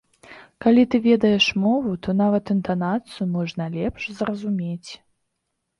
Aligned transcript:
Калі 0.63 0.85
ты 0.95 1.01
ведаеш 1.07 1.45
мову, 1.65 1.91
то 2.07 2.15
нават 2.23 2.45
інтанацыю 2.57 3.29
можна 3.39 3.63
лепш 3.79 4.01
зразумець. 4.23 4.91